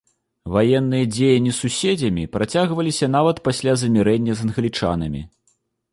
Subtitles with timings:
[0.53, 5.21] Ваенныя дзеянні з суседзямі працягваліся нават пасля замірэння з англічанамі.